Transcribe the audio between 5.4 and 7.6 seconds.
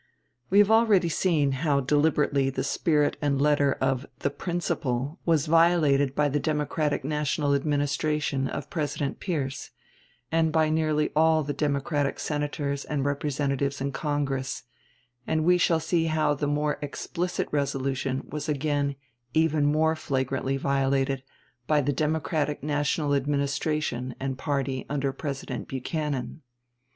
violated by the Democratic National